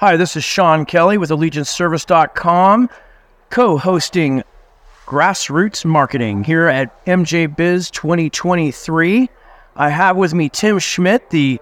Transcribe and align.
Hi, 0.00 0.16
this 0.16 0.34
is 0.34 0.42
Sean 0.42 0.86
Kelly 0.86 1.18
with 1.18 1.28
AllegianceService.com, 1.28 2.88
co 3.50 3.76
hosting 3.76 4.42
Grassroots 5.04 5.84
Marketing 5.84 6.42
here 6.42 6.68
at 6.68 7.04
MJ 7.04 7.54
Biz 7.54 7.90
2023. 7.90 9.28
I 9.76 9.90
have 9.90 10.16
with 10.16 10.32
me 10.32 10.48
Tim 10.48 10.78
Schmitt, 10.78 11.28
the, 11.28 11.60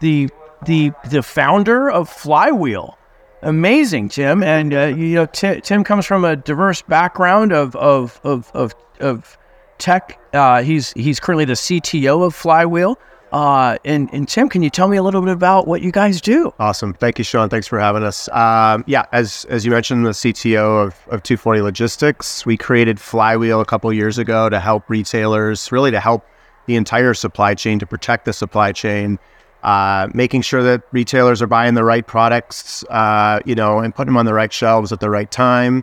the, 0.00 0.28
the, 0.66 0.92
the 1.08 1.22
founder 1.22 1.90
of 1.90 2.10
Flywheel. 2.10 2.98
Amazing, 3.40 4.10
Tim. 4.10 4.42
And, 4.42 4.74
uh, 4.74 4.88
you 4.88 5.14
know, 5.14 5.24
Tim, 5.24 5.62
Tim 5.62 5.82
comes 5.82 6.04
from 6.04 6.26
a 6.26 6.36
diverse 6.36 6.82
background 6.82 7.54
of, 7.54 7.74
of, 7.74 8.20
of, 8.22 8.50
of, 8.52 8.74
of 9.00 9.38
tech. 9.78 10.20
Uh, 10.34 10.62
he's, 10.62 10.92
he's 10.92 11.18
currently 11.18 11.46
the 11.46 11.54
CTO 11.54 12.26
of 12.26 12.34
Flywheel. 12.34 12.98
Uh, 13.32 13.78
and, 13.84 14.08
and 14.12 14.28
Tim, 14.28 14.48
can 14.48 14.62
you 14.62 14.70
tell 14.70 14.88
me 14.88 14.96
a 14.96 15.02
little 15.02 15.20
bit 15.20 15.30
about 15.30 15.66
what 15.66 15.82
you 15.82 15.92
guys 15.92 16.20
do? 16.20 16.52
Awesome. 16.58 16.94
Thank 16.94 17.18
you, 17.18 17.24
Sean. 17.24 17.48
Thanks 17.48 17.66
for 17.66 17.78
having 17.78 18.02
us. 18.02 18.28
Um, 18.30 18.84
yeah, 18.86 19.06
as, 19.12 19.44
as 19.50 19.64
you 19.64 19.70
mentioned, 19.70 20.06
the 20.06 20.10
CTO 20.10 20.86
of, 20.86 20.94
of 21.08 21.22
240 21.22 21.60
Logistics, 21.60 22.46
we 22.46 22.56
created 22.56 22.98
Flywheel 23.00 23.60
a 23.60 23.66
couple 23.66 23.92
years 23.92 24.18
ago 24.18 24.48
to 24.48 24.60
help 24.60 24.88
retailers, 24.88 25.70
really 25.70 25.90
to 25.90 26.00
help 26.00 26.26
the 26.66 26.76
entire 26.76 27.14
supply 27.14 27.54
chain, 27.54 27.78
to 27.78 27.86
protect 27.86 28.24
the 28.24 28.32
supply 28.32 28.72
chain, 28.72 29.18
uh, 29.62 30.08
making 30.14 30.42
sure 30.42 30.62
that 30.62 30.82
retailers 30.92 31.42
are 31.42 31.46
buying 31.46 31.74
the 31.74 31.84
right 31.84 32.06
products, 32.06 32.84
uh, 32.84 33.40
you 33.44 33.54
know, 33.54 33.78
and 33.78 33.94
putting 33.94 34.08
them 34.08 34.16
on 34.16 34.26
the 34.26 34.34
right 34.34 34.52
shelves 34.52 34.92
at 34.92 35.00
the 35.00 35.10
right 35.10 35.30
time. 35.30 35.82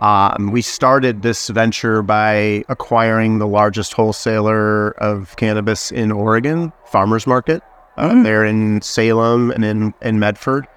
Um, 0.00 0.50
we 0.52 0.62
started 0.62 1.22
this 1.22 1.48
venture 1.48 2.02
by 2.02 2.64
acquiring 2.68 3.38
the 3.38 3.46
largest 3.46 3.92
wholesaler 3.92 4.90
of 5.02 5.34
cannabis 5.36 5.90
in 5.90 6.12
Oregon, 6.12 6.72
Farmers 6.86 7.26
Market. 7.26 7.62
Uh, 7.96 8.10
Mm. 8.10 8.22
They're 8.22 8.44
in 8.44 8.80
Salem 8.80 9.50
and 9.50 9.64
in, 9.64 9.94
in 10.02 10.20
Medford. 10.20 10.68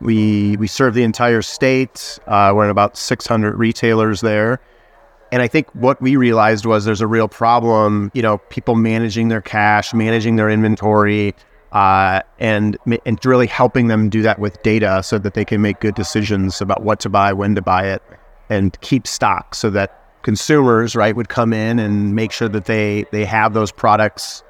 We 0.00 0.56
we 0.58 0.66
serve 0.66 0.94
the 0.94 1.02
entire 1.02 1.42
state. 1.42 2.18
Uh, 2.26 2.52
we're 2.54 2.64
in 2.64 2.70
about 2.70 2.96
600 2.96 3.56
retailers 3.56 4.20
there. 4.20 4.60
And 5.32 5.42
I 5.42 5.48
think 5.48 5.68
what 5.74 6.00
we 6.00 6.16
realized 6.16 6.66
was 6.66 6.84
there's 6.84 7.00
a 7.00 7.06
real 7.06 7.28
problem, 7.28 8.10
you 8.14 8.22
know, 8.22 8.38
people 8.38 8.74
managing 8.74 9.28
their 9.28 9.42
cash, 9.42 9.92
managing 9.92 10.36
their 10.36 10.48
inventory, 10.48 11.34
uh, 11.72 12.20
and 12.38 12.78
and 13.04 13.24
really 13.24 13.46
helping 13.46 13.88
them 13.88 14.08
do 14.08 14.22
that 14.22 14.38
with 14.38 14.62
data 14.62 15.02
so 15.02 15.18
that 15.18 15.34
they 15.34 15.44
can 15.44 15.60
make 15.60 15.80
good 15.80 15.94
decisions 15.94 16.60
about 16.60 16.82
what 16.82 17.00
to 17.00 17.08
buy, 17.08 17.32
when 17.32 17.54
to 17.54 17.62
buy 17.62 17.88
it, 17.88 18.02
and 18.50 18.78
keep 18.80 19.06
stock 19.06 19.54
so 19.54 19.70
that 19.70 19.94
consumers, 20.22 20.94
right, 20.96 21.14
would 21.14 21.28
come 21.28 21.52
in 21.52 21.78
and 21.78 22.14
make 22.14 22.32
sure 22.32 22.48
that 22.48 22.64
they 22.66 23.04
they 23.12 23.24
have 23.24 23.54
those 23.54 23.72
products 23.72 24.42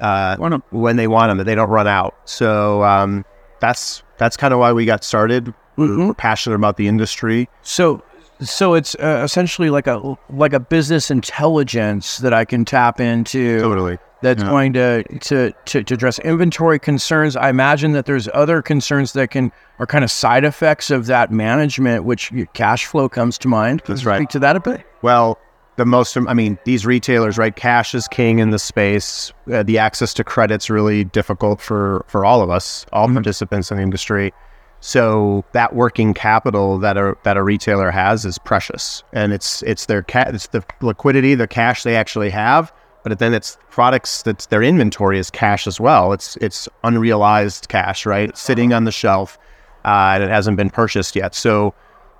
uh, 0.00 0.36
when 0.70 0.96
they 0.96 1.06
want 1.06 1.30
them, 1.30 1.38
that 1.38 1.44
they 1.44 1.54
don't 1.54 1.70
run 1.70 1.86
out. 1.86 2.14
So 2.24 2.82
um, 2.82 3.24
that's 3.60 4.02
that's 4.18 4.36
kind 4.36 4.52
of 4.52 4.60
why 4.60 4.72
we 4.72 4.84
got 4.84 5.04
started. 5.04 5.54
Mhm. 5.78 6.08
We're 6.08 6.14
passionate 6.14 6.56
about 6.56 6.76
the 6.76 6.86
industry. 6.86 7.48
So, 7.62 8.02
so 8.40 8.74
it's 8.74 8.94
uh, 8.96 9.22
essentially 9.24 9.70
like 9.70 9.86
a 9.86 10.16
like 10.28 10.52
a 10.52 10.60
business 10.60 11.10
intelligence 11.10 12.18
that 12.18 12.34
I 12.34 12.44
can 12.44 12.64
tap 12.64 13.00
into. 13.00 13.60
Totally. 13.60 13.98
That's 14.22 14.42
Yeah. 14.42 14.48
going 14.48 14.72
to, 14.74 15.02
to 15.02 15.52
to 15.66 15.82
to 15.82 15.94
address 15.94 16.18
inventory 16.20 16.78
concerns. 16.78 17.36
I 17.36 17.48
imagine 17.50 17.92
that 17.92 18.06
there's 18.06 18.28
other 18.32 18.62
concerns 18.62 19.12
that 19.12 19.30
can 19.30 19.52
are 19.78 19.86
kind 19.86 20.04
of 20.04 20.10
side 20.10 20.44
effects 20.44 20.90
of 20.90 21.06
that 21.06 21.30
management, 21.30 22.04
which 22.04 22.30
your 22.32 22.46
cash 22.46 22.86
flow 22.86 23.08
comes 23.08 23.36
to 23.38 23.48
mind. 23.48 23.84
Can 23.84 23.94
That's 23.94 24.04
you 24.04 24.08
right. 24.10 24.18
Speak 24.18 24.28
to 24.30 24.38
that 24.40 24.56
a 24.56 24.60
bit. 24.60 24.84
Well, 25.02 25.38
the 25.76 25.86
most, 25.86 26.16
I 26.16 26.34
mean, 26.34 26.58
these 26.64 26.84
retailers, 26.86 27.38
right? 27.38 27.56
Cash 27.56 27.94
is 27.94 28.06
king 28.06 28.38
in 28.38 28.50
the 28.50 28.58
space. 28.58 29.32
Uh, 29.52 29.62
the 29.62 29.78
access 29.78 30.12
to 30.14 30.22
credit's 30.24 30.68
really 30.70 31.02
difficult 31.04 31.60
for 31.60 32.04
for 32.08 32.24
all 32.24 32.42
of 32.42 32.50
us, 32.50 32.86
all 32.92 33.08
participants 33.08 33.70
in 33.70 33.78
the 33.78 33.82
industry. 33.82 34.32
So 34.80 35.44
that 35.52 35.74
working 35.74 36.12
capital 36.12 36.78
that 36.80 36.96
a 36.96 37.14
that 37.22 37.36
a 37.36 37.42
retailer 37.42 37.90
has 37.90 38.24
is 38.24 38.36
precious, 38.38 39.02
and 39.12 39.32
it's 39.32 39.62
it's 39.62 39.86
their 39.86 40.02
ca- 40.02 40.24
it's 40.28 40.48
the 40.48 40.62
liquidity, 40.80 41.34
the 41.36 41.46
cash 41.46 41.84
they 41.84 41.94
actually 41.96 42.30
have, 42.30 42.72
but 43.02 43.18
then 43.18 43.34
it's 43.34 43.58
products 43.70 44.22
that 44.22 44.46
their 44.50 44.62
inventory 44.62 45.18
is 45.18 45.30
cash 45.30 45.66
as 45.66 45.80
well. 45.80 46.12
It's 46.12 46.36
it's 46.36 46.68
unrealized 46.84 47.68
cash, 47.68 48.06
right? 48.06 48.36
Sitting 48.36 48.72
on 48.72 48.84
the 48.84 48.92
shelf, 48.92 49.38
uh, 49.84 50.12
and 50.14 50.22
it 50.22 50.30
hasn't 50.30 50.56
been 50.56 50.70
purchased 50.70 51.16
yet. 51.16 51.34
So 51.34 51.74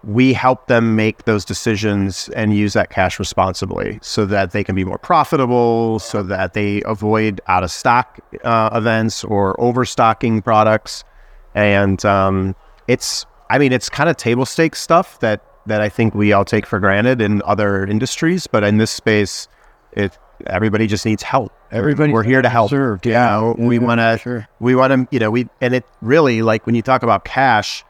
we 0.04 0.32
help 0.32 0.66
them 0.66 0.97
make 0.97 1.25
those 1.25 1.44
decisions 1.44 2.28
and 2.31 2.56
use 2.56 2.72
that 2.72 2.91
cash 2.91 3.19
responsibly 3.19 4.00
so 4.03 4.26
that 4.26 4.50
they 4.50 4.65
can 4.65 4.75
be 4.75 4.84
more 4.84 4.98
profitable, 4.98 6.00
so 6.00 6.22
that 6.25 6.54
they 6.54 6.82
avoid 6.84 7.41
out 7.47 7.62
of 7.62 7.70
stock 7.70 8.19
uh, 8.43 8.70
events 8.72 9.22
or 9.22 9.59
overstocking 9.60 10.43
products. 10.43 11.04
And 11.54 12.04
um, 12.04 12.56
it's, 12.88 13.26
I 13.50 13.59
mean, 13.59 13.72
it's 13.72 13.88
kind 13.88 14.09
of 14.10 14.16
table 14.16 14.47
stakes 14.47 14.81
stuff 14.81 15.20
that 15.20 15.44
that 15.66 15.81
I 15.81 15.88
think 15.88 16.14
we 16.16 16.32
all 16.32 16.44
take 16.44 16.66
for 16.66 16.81
granted 16.81 17.20
in 17.20 17.41
other 17.44 17.87
industries, 17.87 18.49
but 18.49 18.64
in 18.64 18.78
this 18.78 18.91
space, 18.91 19.47
it 19.93 20.19
everybody 20.47 20.87
just 20.87 21.05
needs 21.07 21.23
help. 21.23 21.53
Everybody 21.71 22.13
we're 22.13 22.23
here 22.23 22.43
to 22.43 22.49
help. 22.49 22.71
served, 22.71 23.07
You 23.07 23.13
yeah. 23.13 23.53
we 23.57 23.79
Yeah, 23.79 23.83
want 23.87 23.99
to 24.01 24.19
sure. 24.23 24.49
we 24.61 24.75
want 24.75 24.93
to 24.93 25.09
you 25.15 25.19
know 25.21 25.31
we 25.31 25.49
and 25.61 25.75
it 25.75 25.85
really 26.01 26.43
like 26.43 26.67
when 26.67 26.75
you 26.75 26.83
talk 26.83 27.03
about 27.03 27.25
cash 27.25 27.85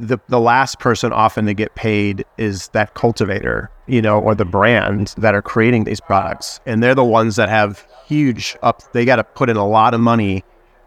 the 0.00 0.18
the 0.28 0.40
last 0.40 0.80
person 0.80 1.12
often 1.12 1.46
to 1.46 1.54
get 1.54 1.74
paid 1.76 2.24
is 2.36 2.68
that 2.68 2.94
cultivator, 2.94 3.70
you 3.86 4.02
know, 4.02 4.18
or 4.18 4.34
the 4.34 4.44
brand 4.44 5.14
that 5.18 5.34
are 5.36 5.42
creating 5.42 5.84
these 5.84 6.00
products, 6.00 6.58
and 6.66 6.82
they're 6.82 6.96
the 6.96 7.04
ones 7.04 7.36
that 7.36 7.48
have 7.48 7.86
huge 8.06 8.56
up. 8.62 8.82
They 8.92 9.04
got 9.04 9.16
to 9.16 9.24
put 9.24 9.48
in 9.48 9.56
a 9.56 9.66
lot 9.66 9.94
of 9.94 10.00
money 10.00 10.42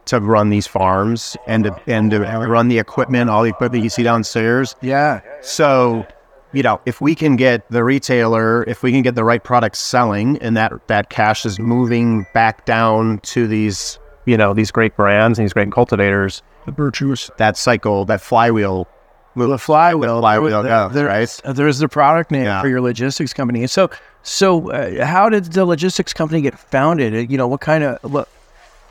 to 0.06 0.20
run 0.20 0.50
these 0.50 0.68
farms 0.68 1.38
and 1.48 1.66
to, 1.66 1.82
and 1.88 2.12
to 2.12 2.20
run 2.20 2.68
the 2.68 2.80
equipment, 2.80 3.30
all 3.30 3.44
the 3.44 3.50
equipment 3.50 3.84
you 3.84 3.90
see 3.90 4.04
downstairs. 4.04 4.76
Yeah. 4.82 5.22
So, 5.42 6.06
you 6.54 6.64
know, 6.64 6.80
if 6.86 7.02
we 7.02 7.14
can 7.16 7.36
get 7.36 7.70
the 7.70 7.84
retailer, 7.84 8.64
if 8.64 8.82
we 8.84 8.92
can 8.92 9.02
get 9.02 9.16
the 9.16 9.24
right 9.24 9.44
products 9.44 9.80
selling, 9.80 10.38
and 10.40 10.56
that 10.58 10.72
that 10.88 11.10
cash 11.10 11.46
is 11.46 11.60
moving 11.60 12.26
back 12.34 12.66
down 12.66 13.20
to 13.20 13.48
these, 13.48 14.00
you 14.26 14.38
know, 14.38 14.54
these 14.54 14.72
great 14.72 14.96
brands 14.96 15.38
and 15.38 15.46
these 15.46 15.54
great 15.54 15.72
cultivators, 15.72 16.42
The 16.66 16.72
virtuous. 16.72 17.30
that 17.38 17.58
cycle, 17.58 18.06
that 18.06 18.22
flywheel, 18.22 18.88
The 19.36 19.58
flywheel. 19.58 20.20
flywheel 20.20 20.64
There- 20.64 20.72
goes, 20.88 20.94
there- 20.94 21.06
right? 21.08 21.42
uh, 21.46 21.54
There's 21.54 21.80
the 21.80 21.88
product 21.90 22.32
name 22.32 22.46
Yeah. 22.46 22.62
for 22.62 22.68
your 22.70 22.82
logistics 22.82 23.34
company. 23.34 23.68
So, 23.68 23.90
so 24.24 24.72
uh, 24.72 25.06
how 25.06 25.30
did 25.30 25.46
the 25.54 25.64
logistics 25.66 26.14
company 26.14 26.42
get 26.42 26.58
founded? 26.58 27.14
Uh, 27.14 27.18
You 27.30 27.38
know, 27.38 27.48
what 27.48 27.62
kind 27.62 27.84
of 27.84 28.00
what? 28.12 28.28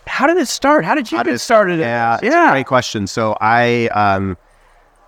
How 0.07 0.29
did 0.29 0.37
it 0.37 0.47
start? 0.47 0.85
How 0.85 0.95
did 0.95 1.11
you 1.11 1.19
How 1.19 1.25
get 1.25 1.33
did- 1.33 1.41
started? 1.41 1.81
Yeah, 1.81 2.15
it's 2.15 2.23
a 2.23 2.27
yeah. 2.27 2.51
great 2.53 2.67
question. 2.67 3.07
So 3.09 3.37
I 3.41 3.89
um 3.89 4.37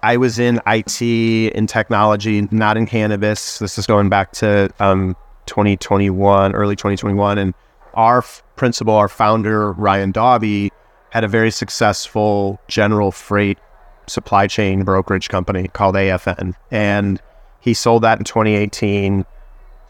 I 0.02 0.16
was 0.16 0.38
in 0.38 0.60
IT 0.66 1.02
in 1.02 1.66
technology, 1.66 2.46
not 2.50 2.76
in 2.76 2.86
cannabis. 2.86 3.58
This 3.58 3.78
is 3.78 3.86
going 3.86 4.08
back 4.08 4.32
to 4.32 4.70
um 4.80 5.16
2021, 5.46 6.54
early 6.54 6.76
2021, 6.76 7.38
and 7.38 7.54
our 7.94 8.18
f- 8.18 8.42
principal, 8.56 8.94
our 8.94 9.08
founder 9.08 9.72
Ryan 9.72 10.12
Dobby, 10.12 10.70
had 11.10 11.24
a 11.24 11.28
very 11.28 11.50
successful 11.50 12.60
general 12.68 13.10
freight 13.10 13.58
supply 14.06 14.46
chain 14.46 14.84
brokerage 14.84 15.28
company 15.28 15.68
called 15.68 15.94
AFN, 15.94 16.54
and 16.70 17.20
he 17.60 17.74
sold 17.74 18.02
that 18.02 18.18
in 18.18 18.24
2018. 18.24 19.24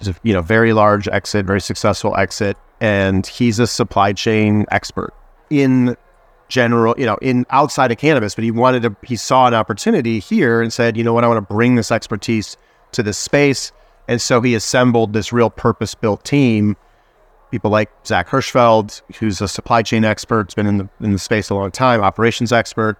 It 0.00 0.06
a 0.06 0.14
you 0.22 0.32
know 0.32 0.42
very 0.42 0.72
large 0.72 1.08
exit, 1.08 1.44
very 1.44 1.60
successful 1.60 2.16
exit, 2.16 2.56
and 2.80 3.26
he's 3.26 3.58
a 3.58 3.66
supply 3.66 4.12
chain 4.12 4.64
expert 4.70 5.12
in 5.50 5.96
general, 6.48 6.94
you 6.98 7.06
know, 7.06 7.16
in 7.20 7.46
outside 7.50 7.92
of 7.92 7.98
cannabis, 7.98 8.34
but 8.34 8.44
he 8.44 8.50
wanted 8.50 8.82
to, 8.82 8.96
he 9.02 9.16
saw 9.16 9.46
an 9.46 9.54
opportunity 9.54 10.18
here 10.18 10.62
and 10.62 10.72
said, 10.72 10.96
you 10.96 11.04
know 11.04 11.12
what, 11.12 11.24
I 11.24 11.28
want 11.28 11.38
to 11.46 11.54
bring 11.54 11.74
this 11.74 11.92
expertise 11.92 12.56
to 12.92 13.02
this 13.02 13.18
space. 13.18 13.72
And 14.08 14.20
so 14.20 14.40
he 14.40 14.54
assembled 14.54 15.12
this 15.12 15.32
real 15.32 15.50
purpose 15.50 15.94
built 15.94 16.24
team. 16.24 16.76
People 17.50 17.70
like 17.70 17.90
Zach 18.06 18.28
Hirschfeld, 18.28 19.02
who's 19.16 19.40
a 19.40 19.48
supply 19.48 19.82
chain 19.82 20.04
expert, 20.04 20.48
has 20.48 20.54
been 20.54 20.66
in 20.66 20.78
the, 20.78 20.88
in 21.00 21.12
the 21.12 21.18
space 21.18 21.50
a 21.50 21.54
long 21.54 21.70
time, 21.70 22.00
operations 22.00 22.52
expert. 22.52 22.98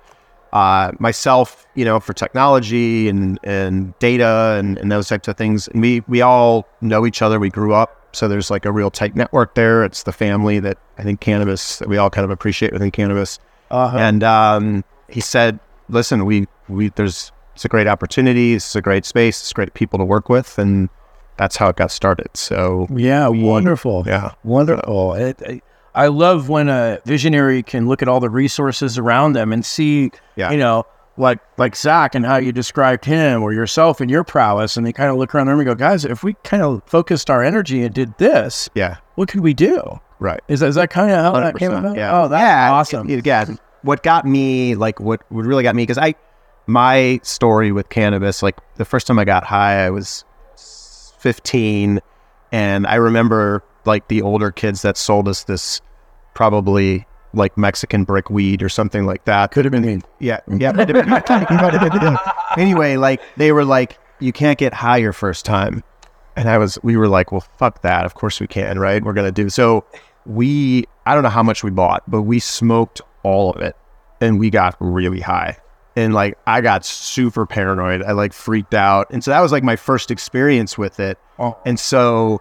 Uh, 0.53 0.92
myself, 0.98 1.66
you 1.75 1.84
know, 1.84 2.00
for 2.00 2.14
technology 2.14 3.08
and, 3.08 3.38
and 3.44 3.99
data 3.99 4.56
and, 4.58 4.78
and 4.78 4.90
those 4.90 5.08
types 5.08 5.28
of 5.28 5.37
things. 5.37 5.69
And 5.69 5.82
we, 5.82 6.00
we 6.08 6.23
all 6.23 6.67
know 6.81 7.05
each 7.05 7.20
other. 7.20 7.38
We 7.38 7.50
grew 7.50 7.75
up. 7.75 7.98
So 8.12 8.26
there's 8.28 8.50
like 8.50 8.64
a 8.64 8.72
real 8.72 8.90
tight 8.90 9.14
network 9.14 9.55
there. 9.55 9.84
It's 9.84 10.02
the 10.02 10.12
family 10.12 10.58
that 10.60 10.78
I 10.99 11.02
think 11.02 11.20
cannabis 11.20 11.78
that 11.78 11.88
we 11.88 11.96
all 11.99 12.10
kind 12.10 12.25
of 12.25 12.31
appreciate 12.31 12.72
within 12.72 12.90
cannabis. 12.90 13.38
Uh-huh. 13.70 13.96
And 13.99 14.25
um, 14.25 14.84
he 15.08 15.20
said, 15.20 15.58
"Listen, 15.88 16.25
we 16.25 16.46
we 16.69 16.88
there's 16.90 17.32
it's 17.55 17.64
a 17.64 17.69
great 17.69 17.87
opportunity. 17.87 18.55
It's 18.55 18.75
a 18.76 18.81
great 18.82 19.05
space. 19.05 19.40
It's 19.40 19.52
great 19.52 19.75
people 19.75 19.99
to 19.99 20.05
work 20.05 20.28
with, 20.28 20.58
and 20.58 20.88
that's 21.37 21.56
how 21.56 21.69
it 21.69 21.76
got 21.76 21.90
started." 21.90 22.34
So 22.37 22.87
Yeah, 22.94 23.28
wonderful. 23.28 24.05
yeah, 24.06 24.32
Wonderful. 24.44 25.14
It, 25.14 25.43
I- 25.46 25.62
I 25.94 26.06
love 26.08 26.49
when 26.49 26.69
a 26.69 27.00
visionary 27.06 27.64
can 27.64 27.88
look 27.88 28.02
at 28.02 28.08
all 28.08 28.20
the 28.20 28.31
resources 28.31 28.99
around 28.99 29.32
them 29.32 29.52
and 29.52 29.66
see, 29.66 30.12
Yeah. 30.37 30.52
you 30.52 30.56
know, 30.58 30.87
like 31.19 31.41
like 31.59 31.76
Zach 31.76 32.15
and 32.15 32.25
how 32.25 32.37
you 32.37 32.53
described 32.53 33.05
him 33.05 33.43
or 33.43 33.53
yourself 33.53 34.00
and 34.00 34.11
your 34.11 34.25
prowess, 34.25 34.76
and 34.76 34.87
they 34.87 34.93
kind 34.93 35.11
of 35.11 35.17
look 35.17 35.35
around 35.35 35.49
them 35.49 35.59
and 35.59 35.67
go, 35.67 35.75
guys, 35.75 36.05
if 36.05 36.23
we 36.23 36.35
kind 36.44 36.62
of 36.62 36.82
focused 36.87 37.29
our 37.29 37.43
energy 37.43 37.82
and 37.82 37.94
did 37.94 38.17
this, 38.19 38.69
yeah, 38.75 38.99
what 39.17 39.29
could 39.29 39.41
we 39.41 39.55
do? 39.55 40.00
right. 40.20 40.41
Is 40.49 40.61
that, 40.61 40.69
is 40.69 40.75
that 40.75 40.91
kind 40.91 41.11
of 41.11 41.19
how 41.19 41.41
that 41.41 41.56
came 41.56 41.73
about? 41.73 41.97
Yeah. 41.97 42.23
Oh, 42.23 42.29
that's 42.29 42.41
yeah, 42.41 42.73
awesome. 42.73 43.09
Again, 43.09 43.59
what 43.82 44.03
got 44.03 44.25
me 44.25 44.75
like 44.75 45.00
what 45.00 45.23
what 45.31 45.44
really 45.44 45.62
got 45.62 45.76
me 45.76 45.82
because 45.82 45.99
I 45.99 46.15
my 46.67 47.21
story 47.23 47.73
with 47.73 47.88
cannabis 47.88 48.43
like 48.43 48.59
the 48.76 48.85
first 48.85 49.06
time 49.06 49.19
I 49.19 49.25
got 49.25 49.44
high 49.44 49.87
I 49.87 49.91
was 49.91 50.25
15 51.21 52.00
and 52.53 52.87
I 52.87 52.97
remember 52.97 53.62
like 53.85 54.09
the 54.09 54.23
older 54.23 54.50
kids 54.50 54.82
that 54.82 54.97
sold 54.97 55.29
us 55.29 55.44
this 55.44 55.81
probably 56.35 57.06
like 57.34 57.56
Mexican 57.58 58.04
brick 58.04 58.30
weed 58.30 58.62
or 58.62 58.69
something 58.69 59.04
like 59.06 59.25
that. 59.26 59.50
Could 59.50 59.64
have 59.64 59.72
been 59.72 59.82
me. 59.84 60.00
Yeah, 60.19 60.40
yeah. 60.48 60.72
might 60.72 60.88
have 60.88 60.94
been- 60.94 61.08
might 61.08 61.28
have 61.75 62.00
been- 62.00 62.16
anyway, 62.56 62.96
like 62.96 63.20
they 63.36 63.52
were 63.52 63.64
like, 63.64 63.98
you 64.20 64.32
can't 64.32 64.58
get 64.58 64.72
high 64.75 64.96
your 64.96 65.12
first 65.12 65.44
time, 65.44 65.84
and 66.36 66.48
I 66.48 66.58
was, 66.58 66.78
we 66.82 66.96
were 66.96 67.08
like, 67.08 67.30
well, 67.32 67.44
fuck 67.58 67.82
that. 67.82 68.04
Of 68.04 68.14
course 68.14 68.40
we 68.40 68.46
can, 68.46 68.78
right? 68.78 69.02
We're 69.04 69.12
gonna 69.12 69.30
do 69.32 69.48
so. 69.48 69.84
We, 70.26 70.84
I 71.06 71.14
don't 71.14 71.22
know 71.22 71.28
how 71.30 71.42
much 71.42 71.62
we 71.64 71.70
bought, 71.70 72.02
but 72.10 72.22
we 72.22 72.38
smoked 72.40 73.00
all 73.22 73.50
of 73.52 73.60
it, 73.62 73.76
and 74.20 74.38
we 74.40 74.50
got 74.50 74.76
really 74.80 75.20
high, 75.20 75.58
and 75.96 76.12
like 76.14 76.36
I 76.46 76.60
got 76.60 76.84
super 76.84 77.46
paranoid. 77.46 78.02
I 78.02 78.12
like 78.12 78.32
freaked 78.32 78.75
out, 78.75 79.08
and 79.10 79.22
so 79.22 79.30
that 79.30 79.40
was 79.40 79.52
like 79.52 79.62
my 79.62 79.76
first 79.76 80.10
experience 80.10 80.76
with 80.76 80.98
it, 81.00 81.19
Oh. 81.38 81.56
and 81.64 81.78
so 81.78 82.40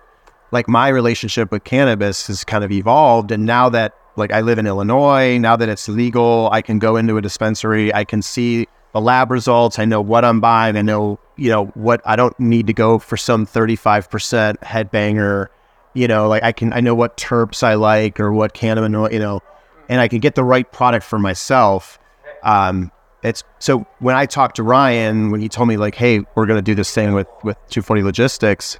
like 0.51 0.67
my 0.69 0.87
relationship 0.87 1.51
with 1.51 1.63
cannabis 1.65 2.27
has 2.27 2.43
kind 2.45 2.63
of 2.63 2.71
evolved 2.71 3.31
and 3.33 3.45
now 3.45 3.67
that 3.67 3.93
like 4.17 4.31
I 4.31 4.41
live 4.41 4.59
in 4.59 4.67
Illinois, 4.67 5.37
now 5.37 5.55
that 5.55 5.69
it's 5.69 5.87
legal, 5.87 6.49
I 6.51 6.61
can 6.61 6.79
go 6.79 6.95
into 6.95 7.17
a 7.17 7.21
dispensary, 7.21 7.93
I 7.93 8.03
can 8.03 8.21
see 8.21 8.67
the 8.93 9.01
lab 9.01 9.31
results, 9.31 9.79
I 9.79 9.85
know 9.85 10.01
what 10.01 10.25
I'm 10.25 10.39
buying, 10.39 10.75
I 10.75 10.81
know, 10.81 11.19
you 11.35 11.49
know, 11.49 11.65
what 11.67 12.01
I 12.05 12.15
don't 12.15 12.37
need 12.39 12.67
to 12.67 12.73
go 12.73 12.99
for 12.99 13.17
some 13.17 13.45
35% 13.45 14.57
headbanger, 14.59 15.47
you 15.93 16.07
know, 16.07 16.27
like 16.27 16.43
I 16.43 16.51
can 16.51 16.73
I 16.73 16.79
know 16.79 16.95
what 16.95 17.17
terps 17.17 17.63
I 17.63 17.75
like 17.75 18.19
or 18.19 18.31
what 18.33 18.53
cannabinoid, 18.53 19.13
you 19.13 19.19
know, 19.19 19.41
and 19.89 20.01
I 20.01 20.07
can 20.07 20.19
get 20.19 20.35
the 20.35 20.43
right 20.43 20.69
product 20.71 21.05
for 21.05 21.19
myself. 21.19 21.99
Um 22.43 22.91
it's 23.23 23.43
so 23.59 23.85
when 23.99 24.15
I 24.15 24.25
talked 24.25 24.57
to 24.57 24.63
Ryan 24.63 25.31
when 25.31 25.41
he 25.41 25.49
told 25.49 25.67
me 25.67 25.75
like, 25.77 25.95
"Hey, 25.95 26.19
we're 26.35 26.45
going 26.45 26.57
to 26.57 26.61
do 26.61 26.75
this 26.75 26.93
thing 26.93 27.13
with 27.13 27.27
with 27.43 27.57
240 27.69 28.03
Logistics," 28.03 28.79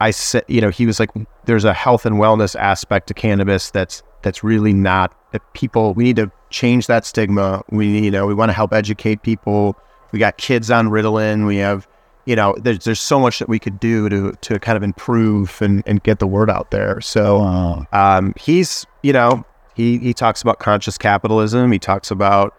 I 0.00 0.10
said, 0.10 0.44
you 0.48 0.60
know, 0.60 0.70
he 0.70 0.86
was 0.86 0.98
like, 0.98 1.10
there's 1.44 1.64
a 1.64 1.74
health 1.74 2.06
and 2.06 2.16
wellness 2.16 2.58
aspect 2.58 3.08
to 3.08 3.14
cannabis 3.14 3.70
that's 3.70 4.02
that's 4.22 4.42
really 4.44 4.72
not 4.72 5.14
that 5.32 5.42
people. 5.54 5.94
We 5.94 6.04
need 6.04 6.16
to 6.16 6.30
change 6.50 6.86
that 6.88 7.04
stigma. 7.06 7.62
We 7.70 7.88
need, 7.88 8.04
you 8.04 8.10
know, 8.10 8.26
we 8.26 8.34
want 8.34 8.48
to 8.50 8.52
help 8.54 8.72
educate 8.72 9.22
people. 9.22 9.76
We 10.12 10.18
got 10.18 10.36
kids 10.36 10.70
on 10.70 10.88
Ritalin. 10.88 11.46
We 11.46 11.56
have, 11.58 11.86
you 12.26 12.36
know, 12.36 12.56
there's 12.58 12.84
there's 12.84 13.00
so 13.00 13.18
much 13.20 13.38
that 13.38 13.48
we 13.48 13.58
could 13.58 13.78
do 13.80 14.08
to 14.08 14.32
to 14.32 14.58
kind 14.58 14.76
of 14.76 14.82
improve 14.82 15.60
and 15.62 15.82
and 15.86 16.02
get 16.02 16.18
the 16.18 16.26
word 16.26 16.50
out 16.50 16.70
there. 16.70 17.00
So 17.00 17.86
um, 17.92 18.34
he's, 18.38 18.86
you 19.02 19.12
know, 19.12 19.44
he 19.74 19.98
he 19.98 20.12
talks 20.12 20.42
about 20.42 20.58
conscious 20.58 20.98
capitalism. 20.98 21.70
He 21.72 21.78
talks 21.78 22.10
about, 22.10 22.54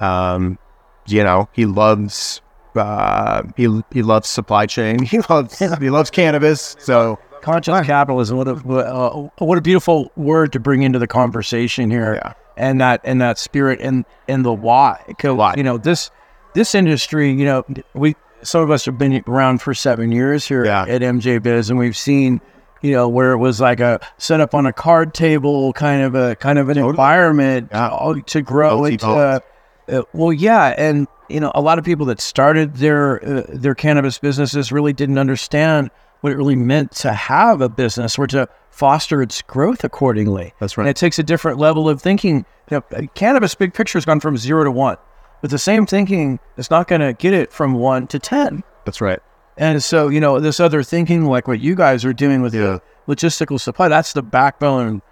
um, 0.00 0.58
you 1.06 1.22
know, 1.22 1.48
he 1.52 1.66
loves 1.66 2.40
uh, 2.76 3.42
he 3.56 3.82
he 3.92 4.02
loves 4.02 4.28
supply 4.28 4.66
chain. 4.66 5.02
He 5.04 5.20
loves 5.28 5.58
he 5.58 5.90
loves 5.90 6.10
cannabis. 6.10 6.76
So 6.78 7.18
conscious 7.42 7.86
capitalism. 7.86 8.36
What 8.38 8.48
a 8.48 8.54
what, 8.56 8.86
uh, 8.86 9.10
what 9.44 9.58
a 9.58 9.60
beautiful 9.60 10.10
word 10.16 10.52
to 10.52 10.60
bring 10.60 10.82
into 10.82 10.98
the 10.98 11.06
conversation 11.06 11.90
here, 11.90 12.14
Yeah. 12.14 12.32
and 12.56 12.80
that 12.80 13.00
and 13.04 13.20
that 13.20 13.38
spirit 13.38 13.80
and 13.80 14.04
and 14.28 14.44
the 14.44 14.52
why. 14.52 15.00
Why. 15.22 15.54
You 15.56 15.62
know 15.62 15.78
this 15.78 16.10
this 16.54 16.74
industry. 16.74 17.30
You 17.32 17.44
know 17.44 17.64
we 17.94 18.16
some 18.42 18.62
of 18.62 18.70
us 18.70 18.84
have 18.86 18.98
been 18.98 19.22
around 19.26 19.62
for 19.62 19.72
seven 19.74 20.12
years 20.12 20.46
here 20.46 20.64
Yeah. 20.64 20.84
at 20.88 21.00
MJ 21.02 21.42
Biz, 21.42 21.70
and 21.70 21.78
we've 21.78 21.96
seen. 21.96 22.40
You 22.82 22.90
know 22.92 23.08
where 23.08 23.32
it 23.32 23.38
was 23.38 23.62
like 23.62 23.80
a 23.80 23.98
set 24.18 24.40
up 24.40 24.54
on 24.54 24.66
a 24.66 24.72
card 24.72 25.14
table, 25.14 25.72
kind 25.72 26.02
of 26.02 26.14
a 26.14 26.36
kind 26.36 26.58
of 26.58 26.68
an 26.68 26.76
environment 26.76 27.70
Yeah. 27.72 28.12
to 28.26 28.42
grow 28.42 28.84
into. 28.84 29.42
Uh, 29.90 30.02
well, 30.12 30.32
yeah, 30.32 30.74
and 30.78 31.06
you 31.28 31.40
know, 31.40 31.52
a 31.54 31.60
lot 31.60 31.78
of 31.78 31.84
people 31.84 32.06
that 32.06 32.20
started 32.20 32.74
their 32.76 33.24
uh, 33.24 33.42
their 33.48 33.74
cannabis 33.74 34.18
businesses 34.18 34.72
really 34.72 34.92
didn't 34.92 35.18
understand 35.18 35.90
what 36.20 36.32
it 36.32 36.36
really 36.36 36.56
meant 36.56 36.90
to 36.92 37.12
have 37.12 37.60
a 37.60 37.68
business 37.68 38.18
or 38.18 38.26
to 38.28 38.48
foster 38.70 39.20
its 39.22 39.42
growth 39.42 39.84
accordingly. 39.84 40.52
That's 40.58 40.76
right. 40.78 40.84
And 40.84 40.90
it 40.90 40.96
takes 40.96 41.18
a 41.18 41.22
different 41.22 41.58
level 41.58 41.88
of 41.88 42.00
thinking. 42.00 42.46
You 42.70 42.82
know, 42.90 43.08
cannabis 43.14 43.54
big 43.54 43.74
picture 43.74 43.98
has 43.98 44.06
gone 44.06 44.20
from 44.20 44.38
zero 44.38 44.64
to 44.64 44.70
one, 44.70 44.96
but 45.42 45.50
the 45.50 45.58
same 45.58 45.84
thinking 45.84 46.40
is 46.56 46.70
not 46.70 46.88
going 46.88 47.02
to 47.02 47.12
get 47.12 47.34
it 47.34 47.52
from 47.52 47.74
one 47.74 48.06
to 48.06 48.18
ten. 48.18 48.64
that's 48.86 49.00
right. 49.02 49.20
And 49.58 49.84
so, 49.84 50.08
you 50.08 50.18
know, 50.18 50.40
this 50.40 50.58
other 50.60 50.82
thinking, 50.82 51.26
like 51.26 51.46
what 51.46 51.60
you 51.60 51.74
guys 51.74 52.04
are 52.06 52.12
doing 52.14 52.40
with 52.42 52.54
Yeah. 52.54 52.78
the 53.06 53.14
logistical 53.14 53.60
supply, 53.60 53.88
that's 53.88 54.12
the 54.14 54.22
backbone 54.22 54.86
and 54.88 55.02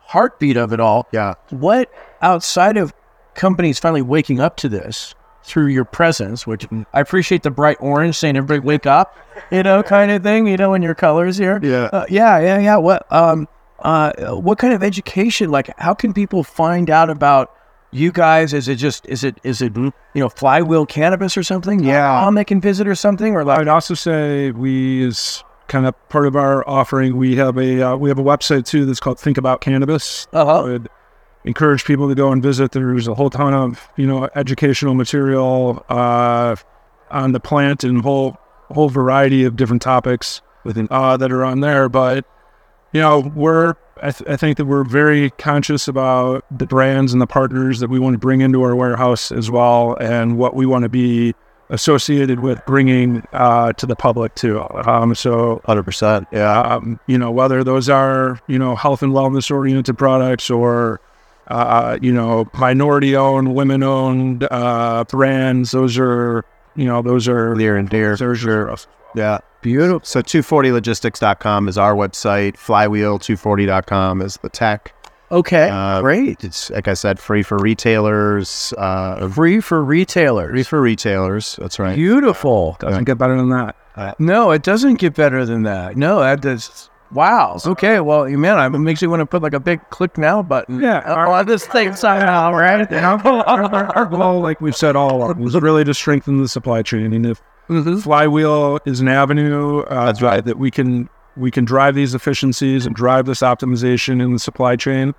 heartbeat 0.00 0.56
of 0.56 0.72
it 0.72 0.80
all. 0.80 1.06
Yeah. 1.12 1.34
What 1.50 1.92
outside 2.22 2.76
of 2.76 2.94
companies 3.34 3.78
finally 3.78 4.02
waking 4.02 4.40
up 4.40 4.56
to 4.58 4.68
this 4.68 5.14
through 5.42 5.66
your 5.66 5.84
presence, 5.84 6.46
which 6.46 6.66
I 6.92 7.00
appreciate 7.00 7.42
the 7.42 7.50
bright 7.50 7.76
orange 7.80 8.16
saying 8.16 8.36
everybody 8.36 8.60
wake 8.60 8.86
up, 8.86 9.16
you 9.50 9.62
know, 9.62 9.82
kind 9.82 10.10
of 10.10 10.22
thing, 10.22 10.46
you 10.46 10.56
know, 10.56 10.74
in 10.74 10.82
your 10.82 10.94
colors 10.94 11.36
here. 11.36 11.58
Yeah. 11.62 11.84
Uh, 11.92 12.06
yeah, 12.08 12.38
yeah, 12.38 12.58
yeah. 12.58 12.76
What 12.76 13.10
um 13.12 13.48
uh 13.80 14.12
what 14.34 14.58
kind 14.58 14.74
of 14.74 14.82
education 14.82 15.50
like 15.50 15.70
how 15.78 15.94
can 15.94 16.12
people 16.12 16.44
find 16.44 16.90
out 16.90 17.08
about 17.08 17.54
you 17.90 18.12
guys? 18.12 18.52
Is 18.52 18.68
it 18.68 18.76
just 18.76 19.06
is 19.08 19.24
it 19.24 19.38
is 19.42 19.62
it 19.62 19.74
you 19.76 19.92
know 20.14 20.28
flywheel 20.28 20.86
cannabis 20.86 21.36
or 21.36 21.42
something? 21.42 21.82
Yeah. 21.82 22.26
Um, 22.26 22.34
they 22.34 22.44
can 22.44 22.60
visit 22.60 22.86
or 22.86 22.94
something 22.94 23.34
or 23.34 23.44
like 23.44 23.60
I'd 23.60 23.68
also 23.68 23.94
say 23.94 24.50
we 24.50 25.02
is 25.02 25.42
kind 25.68 25.86
of 25.86 26.08
part 26.08 26.26
of 26.26 26.36
our 26.36 26.68
offering. 26.68 27.16
We 27.16 27.36
have 27.36 27.56
a 27.56 27.80
uh, 27.82 27.96
we 27.96 28.10
have 28.10 28.18
a 28.18 28.22
website 28.22 28.66
too 28.66 28.84
that's 28.84 29.00
called 29.00 29.18
Think 29.18 29.38
About 29.38 29.60
Cannabis. 29.60 30.26
Uh-huh. 30.32 30.62
would 30.64 30.88
encourage 31.44 31.84
people 31.84 32.08
to 32.08 32.14
go 32.14 32.32
and 32.32 32.42
visit. 32.42 32.72
There's 32.72 33.08
a 33.08 33.14
whole 33.14 33.30
ton 33.30 33.54
of 33.54 33.88
you 33.96 34.06
know 34.06 34.28
educational 34.34 34.94
material 34.94 35.84
uh, 35.88 36.56
on 37.10 37.32
the 37.32 37.40
plant 37.40 37.84
and 37.84 38.02
whole 38.02 38.38
whole 38.70 38.88
variety 38.88 39.44
of 39.44 39.56
different 39.56 39.82
topics 39.82 40.42
Within 40.62 40.88
uh, 40.90 41.16
that 41.16 41.32
are 41.32 41.42
on 41.42 41.60
there. 41.60 41.88
But 41.88 42.26
you 42.92 43.00
know, 43.00 43.20
we're 43.34 43.76
I, 44.02 44.10
th- 44.10 44.28
I 44.28 44.36
think 44.36 44.58
that 44.58 44.66
we're 44.66 44.84
very 44.84 45.30
conscious 45.30 45.88
about 45.88 46.44
the 46.50 46.66
brands 46.66 47.14
and 47.14 47.22
the 47.22 47.26
partners 47.26 47.80
that 47.80 47.88
we 47.88 47.98
want 47.98 48.14
to 48.14 48.18
bring 48.18 48.42
into 48.42 48.62
our 48.62 48.76
warehouse 48.76 49.32
as 49.32 49.50
well, 49.50 49.96
and 50.00 50.36
what 50.36 50.54
we 50.54 50.66
want 50.66 50.82
to 50.82 50.90
be 50.90 51.34
associated 51.70 52.40
with 52.40 52.60
bringing 52.66 53.22
uh, 53.32 53.72
to 53.74 53.86
the 53.86 53.96
public 53.96 54.34
too. 54.34 54.60
Um, 54.60 55.14
so. 55.14 55.62
100%. 55.66 56.26
Yeah. 56.32 56.60
Um, 56.60 57.00
you 57.06 57.16
know, 57.16 57.30
whether 57.30 57.62
those 57.62 57.88
are, 57.88 58.40
you 58.48 58.58
know, 58.58 58.74
health 58.74 59.02
and 59.02 59.12
wellness 59.12 59.50
oriented 59.50 59.96
products 59.96 60.50
or, 60.50 61.00
uh, 61.50 61.98
you 62.00 62.12
know, 62.12 62.48
minority 62.54 63.14
owned, 63.16 63.54
women 63.54 63.82
owned 63.82 64.46
uh, 64.50 65.04
brands, 65.08 65.72
those 65.72 65.98
are, 65.98 66.44
you 66.76 66.84
know, 66.86 67.02
those 67.02 67.28
are, 67.28 67.54
Near 67.54 67.76
and 67.76 67.88
dear. 67.88 68.16
those 68.16 68.44
are 68.46 68.74
Yeah. 69.14 69.38
Beautiful. 69.62 70.00
So 70.04 70.22
240logistics.com 70.22 71.68
is 71.68 71.76
our 71.76 71.94
website. 71.94 72.56
Flywheel240.com 72.56 74.22
is 74.22 74.38
the 74.42 74.48
tech. 74.48 74.94
Okay. 75.32 75.68
Uh, 75.70 76.00
great. 76.00 76.42
It's 76.42 76.70
like 76.70 76.88
I 76.88 76.94
said, 76.94 77.20
free 77.20 77.42
for 77.44 77.56
retailers. 77.58 78.74
Uh, 78.76 79.28
Free 79.28 79.60
for 79.60 79.84
retailers. 79.84 80.50
free 80.50 80.62
for 80.64 80.80
retailers. 80.80 81.56
That's 81.56 81.78
right. 81.78 81.94
Beautiful. 81.94 82.76
doesn't 82.80 83.04
get 83.04 83.16
better 83.18 83.36
than 83.36 83.50
that. 83.50 83.76
No, 84.18 84.50
it 84.50 84.62
doesn't 84.62 84.94
get 84.98 85.14
better 85.14 85.44
than 85.44 85.62
that. 85.64 85.96
No, 85.96 86.20
that 86.20 86.40
does. 86.40 86.89
Wow. 87.12 87.58
Okay. 87.64 88.00
Well, 88.00 88.28
you 88.28 88.38
man, 88.38 88.74
it 88.74 88.78
makes 88.78 89.02
me 89.02 89.08
want 89.08 89.20
to 89.20 89.26
put 89.26 89.42
like 89.42 89.52
a 89.54 89.60
big 89.60 89.80
click 89.90 90.16
now 90.16 90.42
button. 90.42 90.80
Yeah, 90.80 91.00
our- 91.00 91.26
on 91.28 91.46
this 91.46 91.66
thing 91.66 91.94
somehow, 91.94 92.52
right? 92.52 92.88
You 92.90 93.00
know, 93.00 93.18
our, 93.24 93.62
our, 93.64 93.96
our 93.96 94.06
goal, 94.06 94.40
like 94.40 94.60
we've 94.60 94.76
said 94.76 94.94
all 94.96 95.16
along, 95.16 95.38
was 95.40 95.54
really 95.54 95.84
to 95.84 95.94
strengthen 95.94 96.40
the 96.40 96.48
supply 96.48 96.82
chain. 96.82 97.12
And 97.12 97.26
if 97.26 97.42
Mhm. 97.68 98.02
Flywheel 98.02 98.80
is 98.84 98.98
an 99.00 99.06
avenue 99.08 99.80
uh, 99.82 100.06
That's 100.06 100.20
right. 100.22 100.44
that 100.44 100.58
we 100.58 100.70
can 100.72 101.08
we 101.36 101.50
can 101.52 101.64
drive 101.64 101.94
these 101.94 102.14
efficiencies 102.14 102.84
and 102.84 102.94
drive 102.96 103.26
this 103.26 103.40
optimization 103.42 104.20
in 104.20 104.32
the 104.32 104.38
supply 104.40 104.74
chain. 104.76 105.14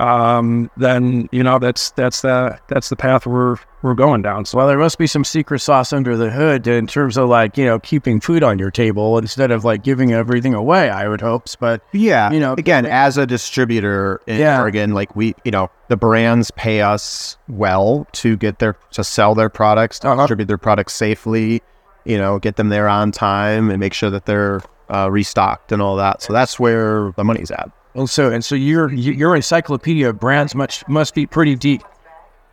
Um, 0.00 0.70
then 0.76 1.28
you 1.32 1.42
know 1.42 1.58
that's 1.58 1.90
that's 1.92 2.22
the 2.22 2.58
that's 2.68 2.88
the 2.88 2.96
path 2.96 3.26
we're 3.26 3.56
we're 3.82 3.94
going 3.94 4.22
down. 4.22 4.44
So 4.44 4.58
Well, 4.58 4.66
there 4.66 4.78
must 4.78 4.98
be 4.98 5.06
some 5.06 5.24
secret 5.24 5.58
sauce 5.60 5.92
under 5.92 6.16
the 6.16 6.30
hood 6.30 6.66
in 6.66 6.86
terms 6.86 7.16
of 7.16 7.28
like 7.28 7.56
you 7.58 7.64
know 7.66 7.78
keeping 7.78 8.20
food 8.20 8.42
on 8.42 8.58
your 8.58 8.70
table 8.70 9.18
instead 9.18 9.50
of 9.50 9.64
like 9.64 9.82
giving 9.84 10.12
everything 10.12 10.54
away. 10.54 10.88
I 10.90 11.08
would 11.08 11.20
hope, 11.20 11.44
but 11.60 11.82
Yeah. 11.92 12.30
You 12.32 12.40
know, 12.40 12.54
again, 12.54 12.86
as 12.86 13.18
a 13.18 13.26
distributor 13.26 14.20
in 14.26 14.38
Yeah. 14.40 14.60
Oregon, 14.60 14.92
like 14.94 15.14
we, 15.14 15.34
you 15.44 15.50
know, 15.50 15.70
the 15.88 15.96
brands 15.96 16.50
pay 16.52 16.80
us 16.80 17.36
well 17.48 18.06
to 18.12 18.36
get 18.36 18.58
their, 18.60 18.76
to 18.92 19.02
sell 19.04 19.34
their 19.34 19.48
products, 19.48 19.98
to 20.00 20.08
Uh-huh. 20.08 20.22
distribute 20.22 20.46
their 20.46 20.58
products 20.58 20.94
safely, 20.94 21.60
you 22.04 22.16
know, 22.18 22.38
get 22.38 22.56
them 22.56 22.68
there 22.70 22.88
on 22.88 23.10
time 23.12 23.70
and 23.70 23.78
make 23.80 23.92
sure 23.94 24.10
that 24.10 24.26
they're 24.26 24.62
uh, 24.88 25.10
restocked 25.10 25.72
and 25.72 25.82
all 25.82 25.96
that. 25.96 26.22
So 26.22 26.32
that's 26.32 26.58
where 26.60 27.12
the 27.16 27.24
money's 27.24 27.50
at. 27.50 27.70
And 27.94 28.08
so 28.08 28.30
and 28.30 28.44
so 28.44 28.54
your 28.54 28.92
your 28.92 29.34
encyclopedia 29.36 30.08
of 30.08 30.18
brands 30.20 30.54
much 30.54 30.86
must 30.88 31.14
be 31.14 31.26
pretty 31.26 31.54
deep. 31.56 31.82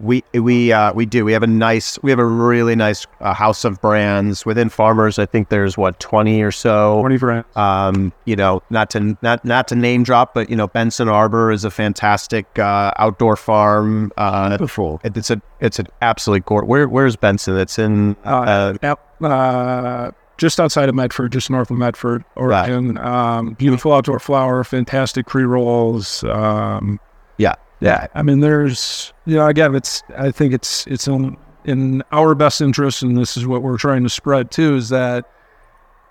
We 0.02 0.24
we 0.34 0.72
uh, 0.72 0.94
we 0.94 1.06
do. 1.06 1.26
We 1.26 1.34
have 1.34 1.44
a 1.44 1.48
nice. 1.48 2.02
We 2.02 2.10
have 2.10 2.20
a 2.20 2.26
really 2.26 2.74
nice 2.74 3.06
uh, 3.20 3.34
house 3.34 3.66
of 3.66 3.82
brands 3.82 4.46
within 4.46 4.70
farmers. 4.70 5.20
I 5.20 5.26
think 5.26 5.50
there's 5.50 5.78
what 5.78 6.00
twenty 6.00 6.42
or 6.42 6.52
so. 6.54 7.02
Twenty 7.02 7.18
brands. 7.18 7.46
Um, 7.58 8.14
you 8.24 8.38
know, 8.38 8.64
not 8.70 8.90
to 8.92 9.18
not 9.22 9.44
not 9.44 9.68
to 9.68 9.76
name 9.76 10.04
drop, 10.04 10.34
but 10.34 10.50
you 10.50 10.56
know, 10.56 10.68
Benson 10.68 11.10
Arbor 11.10 11.52
is 11.52 11.66
a 11.66 11.70
fantastic 11.70 12.46
uh, 12.58 12.94
outdoor 12.96 13.36
farm. 13.36 14.14
Uh, 14.16 14.52
Beautiful. 14.52 15.02
it- 15.04 15.18
it's 15.18 15.30
a 15.32 15.42
it's 15.60 15.80
an 15.80 15.88
absolutely 16.02 16.44
gorgeous. 16.48 16.70
Where 16.70 16.88
where's 16.88 17.18
Benson? 17.18 17.58
It's 17.58 17.78
in 17.78 18.16
uh, 18.24 18.76
Yep. 18.82 19.00
Uh, 19.22 20.12
just 20.40 20.60
outside 20.60 20.90
of 20.90 20.96
Medford, 20.96 21.32
just 21.32 21.50
north 21.50 21.70
of 21.70 21.78
Medford, 21.78 22.24
Oregon. 22.36 22.98
Um, 22.98 23.54
beautiful 23.54 23.94
outdoor 23.94 24.20
flower, 24.20 24.64
fantastic 24.64 25.28
pre 25.28 25.44
rolls. 25.44 26.24
Um, 26.24 27.00
yeah. 27.38 27.56
yeah, 27.82 28.08
I 28.16 28.24
mean, 28.24 28.40
there's, 28.40 29.14
you 29.26 29.36
know, 29.36 29.48
again, 29.48 29.76
it's, 29.76 30.02
I 30.18 30.32
think 30.32 30.54
it's, 30.54 30.88
it's 30.88 31.08
in, 31.08 31.38
in 31.66 32.02
our 32.12 32.36
best 32.36 32.62
interest, 32.62 33.04
and 33.04 33.18
this 33.18 33.38
is 33.38 33.46
what 33.46 33.62
we're 33.62 33.78
trying 33.78 34.04
to 34.04 34.10
spread 34.10 34.50
too, 34.50 34.76
is 34.76 34.90
that 34.90 35.30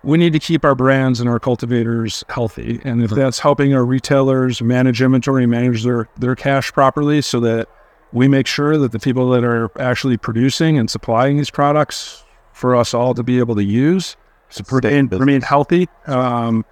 we 0.04 0.16
need 0.16 0.32
to 0.34 0.38
keep 0.38 0.64
our 0.64 0.74
brands 0.74 1.20
and 1.20 1.28
our 1.28 1.40
cultivators 1.40 2.22
healthy. 2.28 2.80
And 2.84 3.02
if 3.02 3.10
that's 3.10 3.40
helping 3.40 3.74
our 3.74 3.84
retailers 3.84 4.62
manage 4.62 5.02
inventory, 5.02 5.46
manage 5.46 5.82
their, 5.82 6.08
their 6.18 6.36
cash 6.36 6.72
properly 6.72 7.20
so 7.20 7.40
that 7.40 7.68
we 8.12 8.28
make 8.28 8.46
sure 8.46 8.78
that 8.78 8.92
the 8.92 8.98
people 8.98 9.30
that 9.30 9.42
are 9.42 9.70
actually 9.80 10.16
producing 10.16 10.78
and 10.78 10.88
supplying 10.88 11.36
these 11.36 11.50
products 11.50 12.24
for 12.58 12.74
us 12.76 12.92
all 12.92 13.14
to 13.14 13.22
be 13.22 13.38
able 13.38 13.54
to 13.54 13.64
use 13.64 14.16
to 14.50 14.64
remain, 14.70 15.08
remain 15.08 15.40
healthy, 15.42 15.88
um, 16.06 16.64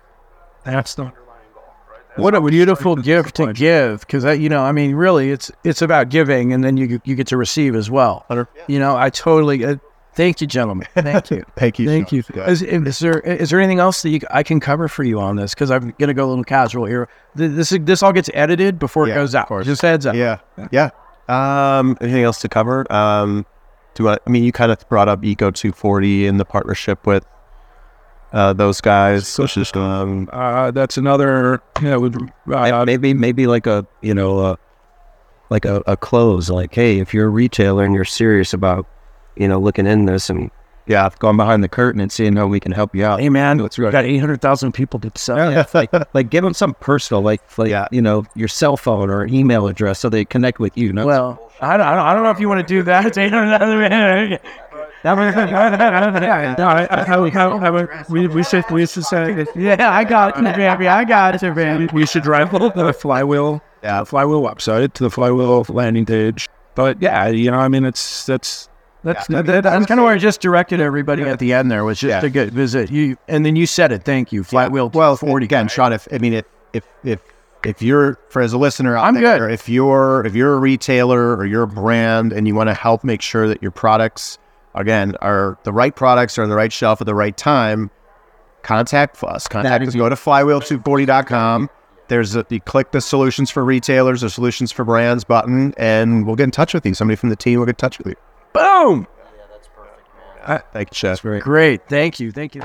that's 0.64 0.94
the 0.94 1.02
underlying 1.04 1.42
goal. 1.54 1.62
Right? 1.88 2.00
That's 2.08 2.18
What 2.18 2.34
a 2.34 2.40
beautiful 2.40 2.96
gift 2.96 3.36
to 3.36 3.52
give, 3.52 4.00
because 4.00 4.24
you 4.38 4.48
know, 4.48 4.62
I 4.62 4.72
mean, 4.72 4.94
really, 4.94 5.30
it's 5.30 5.50
it's 5.62 5.82
about 5.82 6.08
giving, 6.08 6.52
and 6.52 6.64
then 6.64 6.76
you 6.76 7.00
you 7.04 7.14
get 7.14 7.26
to 7.28 7.36
receive 7.36 7.74
as 7.76 7.90
well. 7.90 8.24
You 8.66 8.78
know, 8.78 8.96
I 8.96 9.10
totally. 9.10 9.64
Uh, 9.64 9.76
thank 10.14 10.40
you, 10.40 10.46
gentlemen. 10.46 10.88
Thank 10.94 11.30
you. 11.30 11.44
Thank 11.56 11.78
you. 11.78 11.86
Thank 11.86 12.10
you. 12.12 12.24
Is, 12.46 12.62
is 12.62 12.98
there 13.00 13.20
is 13.20 13.50
there 13.50 13.60
anything 13.60 13.78
else 13.78 14.00
that 14.02 14.08
you, 14.08 14.20
I 14.30 14.42
can 14.42 14.58
cover 14.58 14.88
for 14.88 15.04
you 15.04 15.20
on 15.20 15.36
this? 15.36 15.54
Because 15.54 15.70
I'm 15.70 15.94
gonna 15.98 16.14
go 16.14 16.26
a 16.26 16.30
little 16.30 16.44
casual 16.44 16.86
here. 16.86 17.08
Th- 17.36 17.50
This 17.52 17.68
this 17.82 18.02
all 18.02 18.12
gets 18.14 18.30
edited 18.34 18.78
before 18.78 19.04
it 19.06 19.10
Yeah, 19.10 19.16
goes 19.16 19.34
of 19.34 19.50
out. 19.52 19.64
Just 19.64 19.82
heads 19.82 20.06
up. 20.06 20.14
Yeah. 20.16 20.38
Yeah. 20.72 20.90
Um, 21.28 21.96
anything 22.00 22.22
else 22.24 22.40
to 22.40 22.48
cover? 22.48 22.90
Um, 22.90 23.44
do 23.96 24.02
you 24.02 24.08
want, 24.08 24.20
I 24.26 24.30
mean, 24.30 24.44
you 24.44 24.52
kind 24.52 24.70
of 24.70 24.86
brought 24.88 25.08
up 25.08 25.24
Eco 25.24 25.50
240 25.50 26.26
and 26.26 26.38
the 26.38 26.44
partnership 26.44 27.06
with 27.06 27.24
uh, 28.32 28.52
those 28.52 28.80
guys. 28.80 29.26
So- 29.26 29.46
Just, 29.46 29.76
um, 29.76 30.28
Uh, 30.32 30.70
that's 30.70 30.96
another, 30.98 31.62
yeah, 31.82 31.96
would, 31.96 32.14
uh, 32.52 32.84
maybe 32.84 33.14
maybe 33.14 33.46
like 33.46 33.66
a 33.66 33.86
you 34.02 34.12
know 34.14 34.38
uh, 34.38 34.56
like 35.50 35.64
a, 35.64 35.82
a 35.86 35.96
close 35.96 36.50
like 36.50 36.74
hey 36.74 36.98
if 36.98 37.14
you're 37.14 37.26
a 37.26 37.30
retailer 37.30 37.84
and 37.84 37.94
you're 37.94 38.04
serious 38.04 38.52
about 38.52 38.84
you 39.36 39.48
know 39.48 39.58
looking 39.60 39.86
in 39.86 40.04
this 40.06 40.28
and 40.28 40.50
yeah 40.86 41.08
going 41.18 41.36
behind 41.36 41.62
the 41.64 41.68
curtain 41.68 42.00
and 42.00 42.10
seeing 42.12 42.36
how 42.36 42.46
we 42.46 42.60
can 42.60 42.72
help 42.72 42.94
you 42.94 43.04
out 43.04 43.20
Hey 43.20 43.28
man, 43.28 43.58
That's 43.58 43.76
we 43.78 43.84
right. 43.84 43.92
got 43.92 44.04
eight 44.04 44.18
hundred 44.18 44.40
thousand 44.40 44.72
people 44.72 45.00
to 45.00 45.10
sell. 45.16 45.50
yeah, 45.50 45.64
like 45.74 45.90
like 46.14 46.30
give 46.30 46.44
them 46.44 46.54
something 46.54 46.78
personal 46.80 47.22
like 47.22 47.40
like 47.58 47.70
Yeah. 47.70 47.88
you 47.90 48.00
know 48.02 48.24
your 48.34 48.48
cell 48.48 48.76
phone 48.76 49.10
or 49.10 49.26
email 49.26 49.66
address 49.66 49.98
so 50.00 50.08
they 50.08 50.24
connect 50.24 50.58
with 50.58 50.76
you 50.76 50.92
no? 50.92 51.06
Well, 51.06 51.42
I 51.60 51.76
don't, 51.76 51.86
I 51.86 52.12
don't, 52.14 52.22
know 52.22 52.30
if 52.30 52.38
you 52.38 52.48
want 52.48 52.60
to 52.60 52.74
do 52.74 52.82
that. 52.82 53.06
It's 53.06 53.16
800 53.16 54.40
no, 55.04 55.14
I, 55.14 56.84
I, 56.90 57.02
I, 57.02 57.28
I, 57.28 57.78
I, 57.78 58.04
we, 58.08 58.26
we 58.26 58.42
should, 58.42 58.68
we 58.70 58.86
should 58.86 59.04
say, 59.04 59.46
yeah, 59.54 59.90
I 59.90 60.04
got 60.04 60.36
it, 60.38 60.42
baby. 60.42 60.86
I 60.88 61.04
got 61.04 61.42
it, 61.42 61.54
baby. 61.54 61.88
we 61.92 62.06
should 62.06 62.22
drive 62.22 62.50
the 62.52 62.92
flywheel, 62.98 63.62
Yeah. 63.82 64.04
flywheel 64.04 64.42
website 64.42 64.92
to 64.94 65.04
the 65.04 65.10
flywheel 65.10 65.64
landing 65.68 66.06
page. 66.06 66.48
But 66.74 67.00
yeah, 67.00 67.28
you 67.28 67.50
know, 67.50 67.58
I 67.58 67.68
mean, 67.68 67.84
it's 67.84 68.26
that's 68.26 68.68
that's 69.06 69.26
That, 69.28 69.46
that- 69.46 69.62
that's 69.62 69.86
kind 69.86 69.98
of 70.00 70.04
where 70.04 70.14
I 70.14 70.18
just 70.18 70.40
directed 70.40 70.80
everybody 70.80 71.22
at 71.22 71.38
the 71.38 71.52
end 71.52 71.70
there 71.70 71.84
was 71.84 71.98
just 71.98 72.10
Yeah. 72.10 72.20
to 72.20 72.28
get 72.30 72.50
visit 72.52 72.90
you, 72.90 73.16
and 73.28 73.46
then 73.46 73.56
you 73.56 73.66
said 73.66 73.92
it. 73.92 74.02
Thank 74.04 74.32
you, 74.32 74.44
flat 74.44 74.70
wheel. 74.70 74.90
well, 74.90 75.16
40 75.16 75.44
again, 75.46 75.68
Sean, 75.68 75.92
if, 75.92 76.06
I 76.12 76.18
mean, 76.18 76.32
if, 76.34 76.44
if, 76.72 76.84
if, 77.04 77.20
if 77.64 77.80
you're, 77.82 78.18
for 78.28 78.42
as 78.42 78.52
a 78.52 78.58
listener 78.58 78.96
out 78.96 79.04
I'm 79.06 79.14
there, 79.14 79.38
good. 79.38 79.50
if 79.52 79.68
you're, 79.68 80.24
if 80.26 80.34
you're 80.34 80.54
a 80.54 80.58
retailer 80.58 81.36
or 81.36 81.46
you're 81.46 81.62
a 81.62 81.66
brand 81.68 82.32
and 82.32 82.46
you 82.46 82.54
want 82.54 82.68
to 82.68 82.74
help 82.74 83.02
make 83.02 83.22
sure 83.22 83.48
that 83.48 83.62
your 83.62 83.70
products, 83.72 84.38
again, 84.74 85.16
are 85.22 85.58
the 85.64 85.72
right 85.72 85.94
products 85.96 86.36
are 86.38 86.42
on 86.42 86.48
the 86.48 86.54
right 86.54 86.72
shelf 86.72 87.00
at 87.00 87.06
the 87.06 87.14
right 87.14 87.36
time, 87.36 87.90
contact 88.62 89.22
us. 89.24 89.48
Contact 89.48 89.86
us. 89.86 89.94
Go 89.94 90.08
to 90.08 90.14
flywheel240.com. 90.16 91.70
There's 92.08 92.36
a, 92.36 92.46
you 92.50 92.60
click 92.60 92.92
the 92.92 93.00
solutions 93.00 93.50
for 93.50 93.64
retailers 93.64 94.22
or 94.22 94.28
solutions 94.28 94.70
for 94.70 94.84
brands 94.84 95.24
button, 95.24 95.74
and 95.76 96.24
we'll 96.24 96.36
get 96.36 96.44
in 96.44 96.50
touch 96.52 96.72
with 96.72 96.86
you. 96.86 96.94
Somebody 96.94 97.16
from 97.16 97.30
the 97.30 97.36
team 97.36 97.58
will 97.58 97.66
get 97.66 97.70
in 97.70 97.76
touch 97.76 97.98
with 97.98 98.06
you. 98.08 98.14
Boom! 98.56 99.06
Yeah, 99.16 99.44
that's 99.50 99.68
perfect, 99.68 100.48
man. 100.48 100.62
Thank 100.72 100.90
you, 100.90 100.94
Chef. 100.94 101.22
Great. 101.22 101.88
Thank 101.88 102.20
you. 102.20 102.32
Thank 102.32 102.54
you. 102.54 102.62